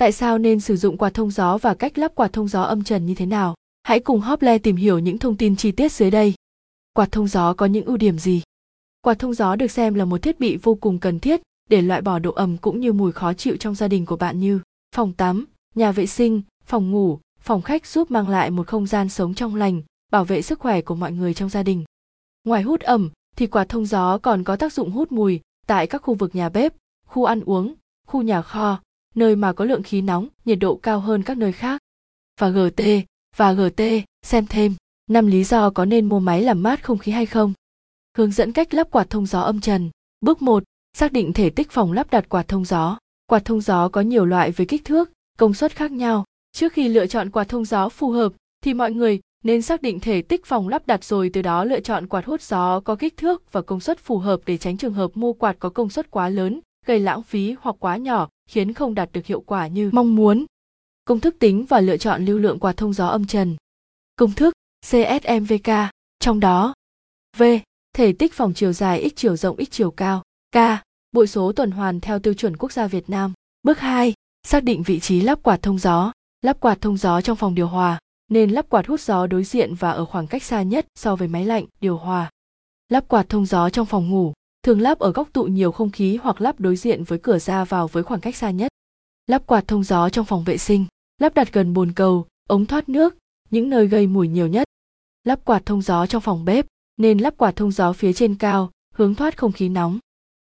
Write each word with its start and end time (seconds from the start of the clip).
Tại 0.00 0.12
sao 0.12 0.38
nên 0.38 0.60
sử 0.60 0.76
dụng 0.76 0.96
quạt 0.96 1.14
thông 1.14 1.30
gió 1.30 1.58
và 1.58 1.74
cách 1.74 1.98
lắp 1.98 2.14
quạt 2.14 2.32
thông 2.32 2.48
gió 2.48 2.62
âm 2.62 2.84
trần 2.84 3.06
như 3.06 3.14
thế 3.14 3.26
nào? 3.26 3.54
Hãy 3.82 4.00
cùng 4.00 4.20
Hople 4.20 4.58
tìm 4.58 4.76
hiểu 4.76 4.98
những 4.98 5.18
thông 5.18 5.36
tin 5.36 5.56
chi 5.56 5.72
tiết 5.72 5.92
dưới 5.92 6.10
đây. 6.10 6.34
Quạt 6.92 7.12
thông 7.12 7.28
gió 7.28 7.54
có 7.54 7.66
những 7.66 7.84
ưu 7.84 7.96
điểm 7.96 8.18
gì? 8.18 8.42
Quạt 9.00 9.18
thông 9.18 9.34
gió 9.34 9.56
được 9.56 9.70
xem 9.70 9.94
là 9.94 10.04
một 10.04 10.22
thiết 10.22 10.40
bị 10.40 10.56
vô 10.56 10.74
cùng 10.74 10.98
cần 10.98 11.20
thiết 11.20 11.40
để 11.70 11.82
loại 11.82 12.00
bỏ 12.00 12.18
độ 12.18 12.32
ẩm 12.32 12.56
cũng 12.56 12.80
như 12.80 12.92
mùi 12.92 13.12
khó 13.12 13.32
chịu 13.32 13.56
trong 13.56 13.74
gia 13.74 13.88
đình 13.88 14.06
của 14.06 14.16
bạn 14.16 14.40
như 14.40 14.60
phòng 14.94 15.12
tắm, 15.12 15.46
nhà 15.74 15.92
vệ 15.92 16.06
sinh, 16.06 16.42
phòng 16.64 16.90
ngủ, 16.90 17.18
phòng 17.40 17.62
khách 17.62 17.86
giúp 17.86 18.10
mang 18.10 18.28
lại 18.28 18.50
một 18.50 18.66
không 18.66 18.86
gian 18.86 19.08
sống 19.08 19.34
trong 19.34 19.54
lành, 19.54 19.82
bảo 20.12 20.24
vệ 20.24 20.42
sức 20.42 20.58
khỏe 20.58 20.80
của 20.80 20.94
mọi 20.94 21.12
người 21.12 21.34
trong 21.34 21.48
gia 21.48 21.62
đình. 21.62 21.84
Ngoài 22.44 22.62
hút 22.62 22.80
ẩm 22.80 23.10
thì 23.36 23.46
quạt 23.46 23.68
thông 23.68 23.86
gió 23.86 24.18
còn 24.18 24.44
có 24.44 24.56
tác 24.56 24.72
dụng 24.72 24.90
hút 24.90 25.12
mùi 25.12 25.40
tại 25.66 25.86
các 25.86 26.02
khu 26.02 26.14
vực 26.14 26.34
nhà 26.34 26.48
bếp, 26.48 26.74
khu 27.06 27.24
ăn 27.24 27.40
uống, 27.40 27.74
khu 28.06 28.22
nhà 28.22 28.42
kho, 28.42 28.80
nơi 29.14 29.36
mà 29.36 29.52
có 29.52 29.64
lượng 29.64 29.82
khí 29.82 30.00
nóng, 30.00 30.28
nhiệt 30.44 30.58
độ 30.58 30.76
cao 30.76 31.00
hơn 31.00 31.22
các 31.22 31.36
nơi 31.36 31.52
khác. 31.52 31.80
Và 32.40 32.48
GT, 32.48 32.82
và 33.36 33.52
GT, 33.52 33.82
xem 34.22 34.46
thêm, 34.46 34.74
năm 35.10 35.26
lý 35.26 35.44
do 35.44 35.70
có 35.70 35.84
nên 35.84 36.08
mua 36.08 36.20
máy 36.20 36.42
làm 36.42 36.62
mát 36.62 36.84
không 36.84 36.98
khí 36.98 37.12
hay 37.12 37.26
không. 37.26 37.52
Hướng 38.18 38.32
dẫn 38.32 38.52
cách 38.52 38.74
lắp 38.74 38.90
quạt 38.90 39.10
thông 39.10 39.26
gió 39.26 39.40
âm 39.40 39.60
trần. 39.60 39.90
Bước 40.20 40.42
1, 40.42 40.62
xác 40.92 41.12
định 41.12 41.32
thể 41.32 41.50
tích 41.50 41.70
phòng 41.70 41.92
lắp 41.92 42.10
đặt 42.10 42.28
quạt 42.28 42.48
thông 42.48 42.64
gió. 42.64 42.98
Quạt 43.26 43.44
thông 43.44 43.60
gió 43.60 43.88
có 43.88 44.00
nhiều 44.00 44.26
loại 44.26 44.50
với 44.50 44.66
kích 44.66 44.84
thước, 44.84 45.10
công 45.38 45.54
suất 45.54 45.76
khác 45.76 45.92
nhau. 45.92 46.24
Trước 46.52 46.72
khi 46.72 46.88
lựa 46.88 47.06
chọn 47.06 47.30
quạt 47.30 47.48
thông 47.48 47.64
gió 47.64 47.88
phù 47.88 48.10
hợp 48.10 48.32
thì 48.64 48.74
mọi 48.74 48.92
người 48.92 49.20
nên 49.44 49.62
xác 49.62 49.82
định 49.82 50.00
thể 50.00 50.22
tích 50.22 50.46
phòng 50.46 50.68
lắp 50.68 50.86
đặt 50.86 51.04
rồi 51.04 51.30
từ 51.32 51.42
đó 51.42 51.64
lựa 51.64 51.80
chọn 51.80 52.06
quạt 52.06 52.24
hút 52.24 52.42
gió 52.42 52.80
có 52.80 52.96
kích 52.96 53.16
thước 53.16 53.52
và 53.52 53.62
công 53.62 53.80
suất 53.80 53.98
phù 53.98 54.18
hợp 54.18 54.40
để 54.46 54.56
tránh 54.56 54.76
trường 54.76 54.94
hợp 54.94 55.10
mua 55.14 55.32
quạt 55.32 55.56
có 55.58 55.68
công 55.68 55.90
suất 55.90 56.10
quá 56.10 56.28
lớn, 56.28 56.60
gây 56.86 57.00
lãng 57.00 57.22
phí 57.22 57.54
hoặc 57.60 57.76
quá 57.78 57.96
nhỏ, 57.96 58.28
khiến 58.50 58.74
không 58.74 58.94
đạt 58.94 59.12
được 59.12 59.26
hiệu 59.26 59.40
quả 59.40 59.66
như 59.66 59.90
mong 59.92 60.16
muốn. 60.16 60.46
Công 61.04 61.20
thức 61.20 61.36
tính 61.38 61.66
và 61.68 61.80
lựa 61.80 61.96
chọn 61.96 62.24
lưu 62.24 62.38
lượng 62.38 62.58
quạt 62.58 62.76
thông 62.76 62.92
gió 62.92 63.06
âm 63.08 63.26
trần. 63.26 63.56
Công 64.16 64.32
thức 64.32 64.54
CSMVK, 64.90 65.70
trong 66.20 66.40
đó 66.40 66.74
V. 67.36 67.42
Thể 67.96 68.12
tích 68.12 68.34
phòng 68.34 68.54
chiều 68.54 68.72
dài 68.72 69.10
x 69.10 69.12
chiều 69.16 69.36
rộng 69.36 69.64
x 69.64 69.70
chiều 69.70 69.90
cao. 69.90 70.22
K. 70.54 70.58
Bội 71.12 71.26
số 71.26 71.52
tuần 71.52 71.70
hoàn 71.70 72.00
theo 72.00 72.18
tiêu 72.18 72.34
chuẩn 72.34 72.56
quốc 72.56 72.72
gia 72.72 72.86
Việt 72.86 73.10
Nam. 73.10 73.32
Bước 73.62 73.78
2. 73.78 74.14
Xác 74.46 74.64
định 74.64 74.82
vị 74.82 75.00
trí 75.00 75.20
lắp 75.20 75.42
quạt 75.42 75.62
thông 75.62 75.78
gió. 75.78 76.12
Lắp 76.42 76.60
quạt 76.60 76.80
thông 76.80 76.96
gió 76.96 77.20
trong 77.20 77.36
phòng 77.36 77.54
điều 77.54 77.66
hòa 77.66 77.98
nên 78.30 78.50
lắp 78.50 78.66
quạt 78.68 78.86
hút 78.86 79.00
gió 79.00 79.26
đối 79.26 79.44
diện 79.44 79.74
và 79.74 79.90
ở 79.90 80.04
khoảng 80.04 80.26
cách 80.26 80.42
xa 80.42 80.62
nhất 80.62 80.86
so 80.94 81.16
với 81.16 81.28
máy 81.28 81.44
lạnh, 81.44 81.66
điều 81.80 81.96
hòa. 81.96 82.30
Lắp 82.88 83.08
quạt 83.08 83.28
thông 83.28 83.46
gió 83.46 83.70
trong 83.70 83.86
phòng 83.86 84.10
ngủ, 84.10 84.32
thường 84.62 84.80
lắp 84.80 84.98
ở 84.98 85.12
góc 85.12 85.32
tụ 85.32 85.44
nhiều 85.44 85.72
không 85.72 85.90
khí 85.90 86.16
hoặc 86.16 86.40
lắp 86.40 86.60
đối 86.60 86.76
diện 86.76 87.04
với 87.04 87.18
cửa 87.18 87.38
ra 87.38 87.64
vào 87.64 87.88
với 87.88 88.02
khoảng 88.02 88.20
cách 88.20 88.36
xa 88.36 88.50
nhất. 88.50 88.72
Lắp 89.26 89.46
quạt 89.46 89.68
thông 89.68 89.84
gió 89.84 90.08
trong 90.08 90.24
phòng 90.26 90.44
vệ 90.44 90.58
sinh, 90.58 90.86
lắp 91.18 91.34
đặt 91.34 91.52
gần 91.52 91.74
bồn 91.74 91.92
cầu, 91.92 92.26
ống 92.48 92.66
thoát 92.66 92.88
nước, 92.88 93.16
những 93.50 93.70
nơi 93.70 93.86
gây 93.86 94.06
mùi 94.06 94.28
nhiều 94.28 94.46
nhất. 94.46 94.68
Lắp 95.24 95.44
quạt 95.44 95.66
thông 95.66 95.82
gió 95.82 96.06
trong 96.06 96.22
phòng 96.22 96.44
bếp, 96.44 96.66
nên 96.96 97.18
lắp 97.18 97.34
quạt 97.36 97.56
thông 97.56 97.72
gió 97.72 97.92
phía 97.92 98.12
trên 98.12 98.34
cao, 98.34 98.70
hướng 98.94 99.14
thoát 99.14 99.36
không 99.36 99.52
khí 99.52 99.68
nóng. 99.68 99.98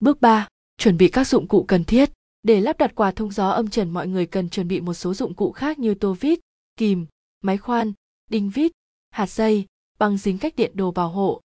Bước 0.00 0.20
3. 0.20 0.48
Chuẩn 0.76 0.96
bị 0.96 1.08
các 1.08 1.26
dụng 1.26 1.48
cụ 1.48 1.64
cần 1.68 1.84
thiết. 1.84 2.10
Để 2.42 2.60
lắp 2.60 2.78
đặt 2.78 2.94
quạt 2.94 3.16
thông 3.16 3.30
gió 3.30 3.50
âm 3.50 3.70
trần 3.70 3.90
mọi 3.90 4.08
người 4.08 4.26
cần 4.26 4.48
chuẩn 4.48 4.68
bị 4.68 4.80
một 4.80 4.94
số 4.94 5.14
dụng 5.14 5.34
cụ 5.34 5.52
khác 5.52 5.78
như 5.78 5.94
tô 5.94 6.16
vít, 6.20 6.40
kìm, 6.76 7.06
máy 7.40 7.58
khoan, 7.58 7.92
đinh 8.30 8.50
vít, 8.50 8.72
hạt 9.10 9.30
dây, 9.30 9.66
băng 9.98 10.16
dính 10.16 10.38
cách 10.38 10.56
điện 10.56 10.72
đồ 10.74 10.90
bảo 10.90 11.08
hộ, 11.08 11.40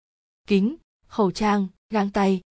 kính, 0.47 0.75
khẩu 1.07 1.31
trang, 1.31 1.67
găng 1.89 2.09
tay. 2.09 2.41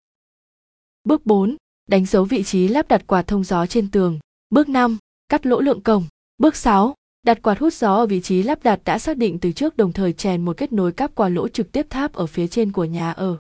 Bước 1.05 1.27
4. 1.27 1.57
Đánh 1.89 2.07
dấu 2.07 2.25
vị 2.25 2.43
trí 2.43 2.69
lắp 2.69 2.89
đặt 2.89 3.07
quạt 3.07 3.23
thông 3.23 3.45
gió 3.45 3.67
trên 3.67 3.91
tường. 3.91 4.19
Bước 4.51 4.69
5. 4.69 4.99
Cắt 5.29 5.47
lỗ 5.47 5.61
lượng 5.61 5.81
cổng. 5.81 6.05
Bước 6.39 6.57
6. 6.57 6.95
Đặt 7.23 7.43
quạt 7.43 7.59
hút 7.59 7.73
gió 7.73 7.95
ở 7.95 8.07
vị 8.07 8.21
trí 8.21 8.43
lắp 8.43 8.63
đặt 8.63 8.81
đã 8.85 8.99
xác 8.99 9.17
định 9.17 9.39
từ 9.39 9.53
trước 9.53 9.77
đồng 9.77 9.93
thời 9.93 10.13
chèn 10.13 10.45
một 10.45 10.57
kết 10.57 10.73
nối 10.73 10.93
cáp 10.93 11.15
qua 11.15 11.29
lỗ 11.29 11.49
trực 11.49 11.73
tiếp 11.73 11.87
tháp 11.91 12.13
ở 12.13 12.27
phía 12.27 12.47
trên 12.47 12.73
của 12.73 12.85
nhà 12.85 13.13
ở. 13.13 13.37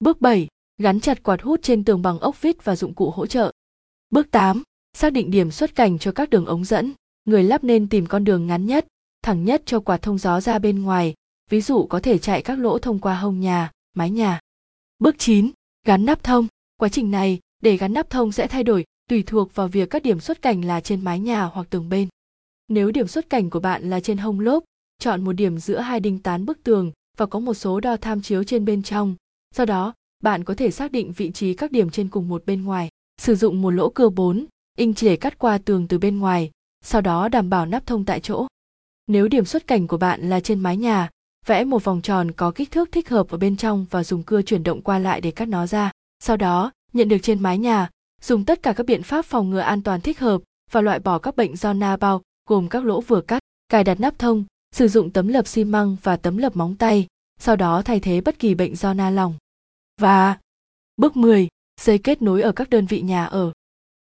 Bước 0.00 0.20
7. 0.20 0.48
Gắn 0.78 1.00
chặt 1.00 1.22
quạt 1.22 1.42
hút 1.42 1.60
trên 1.62 1.84
tường 1.84 2.02
bằng 2.02 2.18
ốc 2.18 2.42
vít 2.42 2.64
và 2.64 2.76
dụng 2.76 2.94
cụ 2.94 3.10
hỗ 3.10 3.26
trợ. 3.26 3.52
Bước 4.10 4.30
8. 4.30 4.62
Xác 4.96 5.12
định 5.12 5.30
điểm 5.30 5.50
xuất 5.50 5.74
cảnh 5.74 5.98
cho 5.98 6.12
các 6.12 6.30
đường 6.30 6.46
ống 6.46 6.64
dẫn. 6.64 6.92
Người 7.24 7.44
lắp 7.44 7.64
nên 7.64 7.88
tìm 7.88 8.06
con 8.06 8.24
đường 8.24 8.46
ngắn 8.46 8.66
nhất, 8.66 8.86
thẳng 9.22 9.44
nhất 9.44 9.62
cho 9.66 9.80
quạt 9.80 10.02
thông 10.02 10.18
gió 10.18 10.40
ra 10.40 10.58
bên 10.58 10.82
ngoài, 10.82 11.14
ví 11.50 11.60
dụ 11.60 11.86
có 11.86 12.00
thể 12.00 12.18
chạy 12.18 12.42
các 12.42 12.58
lỗ 12.58 12.78
thông 12.78 12.98
qua 12.98 13.14
hông 13.14 13.40
nhà, 13.40 13.70
mái 13.94 14.10
nhà. 14.10 14.40
Bước 14.98 15.14
9. 15.18 15.50
Gắn 15.86 16.04
nắp 16.04 16.22
thông. 16.22 16.46
Quá 16.76 16.88
trình 16.88 17.10
này, 17.10 17.38
để 17.62 17.76
gắn 17.76 17.92
nắp 17.92 18.10
thông 18.10 18.32
sẽ 18.32 18.46
thay 18.46 18.64
đổi 18.64 18.84
tùy 19.08 19.22
thuộc 19.26 19.54
vào 19.54 19.68
việc 19.68 19.90
các 19.90 20.02
điểm 20.02 20.20
xuất 20.20 20.42
cảnh 20.42 20.64
là 20.64 20.80
trên 20.80 21.04
mái 21.04 21.20
nhà 21.20 21.44
hoặc 21.44 21.66
tường 21.70 21.88
bên. 21.88 22.08
Nếu 22.68 22.90
điểm 22.90 23.06
xuất 23.06 23.30
cảnh 23.30 23.50
của 23.50 23.60
bạn 23.60 23.90
là 23.90 24.00
trên 24.00 24.18
hông 24.18 24.40
lốp, 24.40 24.64
chọn 24.98 25.24
một 25.24 25.32
điểm 25.32 25.58
giữa 25.58 25.78
hai 25.78 26.00
đinh 26.00 26.18
tán 26.18 26.46
bức 26.46 26.62
tường 26.62 26.92
và 27.16 27.26
có 27.26 27.38
một 27.38 27.54
số 27.54 27.80
đo 27.80 27.96
tham 27.96 28.22
chiếu 28.22 28.44
trên 28.44 28.64
bên 28.64 28.82
trong. 28.82 29.14
Sau 29.54 29.66
đó, 29.66 29.94
bạn 30.22 30.44
có 30.44 30.54
thể 30.54 30.70
xác 30.70 30.92
định 30.92 31.12
vị 31.12 31.30
trí 31.30 31.54
các 31.54 31.72
điểm 31.72 31.90
trên 31.90 32.08
cùng 32.08 32.28
một 32.28 32.46
bên 32.46 32.64
ngoài. 32.64 32.88
Sử 33.20 33.34
dụng 33.34 33.62
một 33.62 33.70
lỗ 33.70 33.88
cưa 33.90 34.08
4, 34.08 34.46
inch 34.78 34.96
để 35.02 35.16
cắt 35.16 35.38
qua 35.38 35.58
tường 35.58 35.88
từ 35.88 35.98
bên 35.98 36.18
ngoài, 36.18 36.50
sau 36.84 37.00
đó 37.00 37.28
đảm 37.28 37.50
bảo 37.50 37.66
nắp 37.66 37.86
thông 37.86 38.04
tại 38.04 38.20
chỗ. 38.20 38.46
Nếu 39.06 39.28
điểm 39.28 39.44
xuất 39.44 39.66
cảnh 39.66 39.86
của 39.86 39.96
bạn 39.96 40.30
là 40.30 40.40
trên 40.40 40.60
mái 40.60 40.76
nhà, 40.76 41.10
vẽ 41.46 41.64
một 41.64 41.84
vòng 41.84 42.02
tròn 42.02 42.32
có 42.32 42.50
kích 42.50 42.70
thước 42.70 42.92
thích 42.92 43.08
hợp 43.08 43.28
ở 43.28 43.38
bên 43.38 43.56
trong 43.56 43.86
và 43.90 44.04
dùng 44.04 44.22
cưa 44.22 44.42
chuyển 44.42 44.62
động 44.62 44.82
qua 44.82 44.98
lại 44.98 45.20
để 45.20 45.30
cắt 45.30 45.48
nó 45.48 45.66
ra. 45.66 45.90
Sau 46.20 46.36
đó, 46.36 46.72
nhận 46.92 47.08
được 47.08 47.18
trên 47.22 47.42
mái 47.42 47.58
nhà, 47.58 47.90
dùng 48.22 48.44
tất 48.44 48.62
cả 48.62 48.72
các 48.72 48.86
biện 48.86 49.02
pháp 49.02 49.24
phòng 49.24 49.50
ngừa 49.50 49.60
an 49.60 49.82
toàn 49.82 50.00
thích 50.00 50.18
hợp 50.18 50.42
và 50.70 50.80
loại 50.80 50.98
bỏ 50.98 51.18
các 51.18 51.36
bệnh 51.36 51.56
do 51.56 51.72
na 51.72 51.96
bao 51.96 52.22
gồm 52.48 52.68
các 52.68 52.84
lỗ 52.84 53.00
vừa 53.00 53.20
cắt, 53.20 53.42
cài 53.68 53.84
đặt 53.84 54.00
nắp 54.00 54.18
thông, 54.18 54.44
sử 54.72 54.88
dụng 54.88 55.10
tấm 55.10 55.28
lập 55.28 55.46
xi 55.46 55.64
măng 55.64 55.96
và 56.02 56.16
tấm 56.16 56.36
lập 56.36 56.56
móng 56.56 56.76
tay, 56.76 57.06
sau 57.38 57.56
đó 57.56 57.82
thay 57.82 58.00
thế 58.00 58.20
bất 58.20 58.38
kỳ 58.38 58.54
bệnh 58.54 58.76
do 58.76 58.94
na 58.94 59.10
lòng 59.10 59.34
Và 60.00 60.38
bước 60.96 61.16
10, 61.16 61.48
dây 61.80 61.98
kết 61.98 62.22
nối 62.22 62.42
ở 62.42 62.52
các 62.52 62.70
đơn 62.70 62.86
vị 62.86 63.00
nhà 63.00 63.24
ở. 63.24 63.52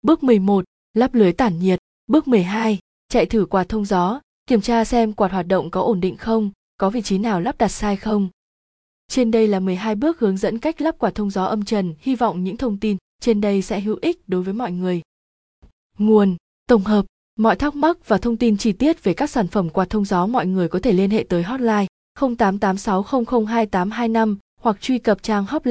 Bước 0.03 0.23
11, 0.23 0.65
lắp 0.95 1.15
lưới 1.15 1.33
tản 1.33 1.59
nhiệt. 1.59 1.79
Bước 2.07 2.29
12, 2.29 2.79
chạy 3.09 3.27
thử 3.27 3.47
quạt 3.47 3.69
thông 3.69 3.85
gió, 3.85 4.21
kiểm 4.47 4.61
tra 4.61 4.85
xem 4.85 5.13
quạt 5.13 5.33
hoạt 5.33 5.47
động 5.47 5.71
có 5.71 5.81
ổn 5.83 6.01
định 6.01 6.17
không, 6.17 6.51
có 6.77 6.91
vị 6.91 7.03
trí 7.03 7.19
nào 7.19 7.41
lắp 7.41 7.59
đặt 7.59 7.69
sai 7.69 7.97
không. 7.97 8.29
Trên 9.09 9.31
đây 9.31 9.49
là 9.49 9.61
12 9.61 9.95
bước 9.95 10.21
hướng 10.21 10.37
dẫn 10.37 10.59
cách 10.59 10.81
lắp 10.81 10.99
quạt 10.99 11.15
thông 11.15 11.31
gió 11.31 11.45
âm 11.45 11.65
trần, 11.65 11.95
hy 11.99 12.15
vọng 12.15 12.45
những 12.45 12.57
thông 12.57 12.79
tin 12.79 12.97
trên 13.21 13.41
đây 13.41 13.63
sẽ 13.63 13.81
hữu 13.81 13.99
ích 14.03 14.21
đối 14.27 14.43
với 14.43 14.55
mọi 14.55 14.73
người. 14.73 15.03
Nguồn, 15.99 16.37
tổng 16.69 16.83
hợp, 16.83 17.05
mọi 17.39 17.57
thắc 17.57 17.77
mắc 17.77 18.09
và 18.09 18.19
thông 18.19 18.37
tin 18.37 18.57
chi 18.57 18.73
tiết 18.73 19.05
về 19.05 19.15
các 19.15 19.31
sản 19.31 19.49
phẩm 19.49 19.71
quạt 19.71 19.91
thông 19.91 20.05
gió 20.05 20.27
mọi 20.27 20.47
người 20.47 20.69
có 20.69 20.79
thể 20.79 20.93
liên 20.93 21.11
hệ 21.11 21.27
tới 21.29 21.43
hotline 21.43 21.87
0886002825 22.19 24.37
hoặc 24.61 24.81
truy 24.81 24.99
cập 24.99 25.23
trang 25.23 25.45
hotline 25.45 25.63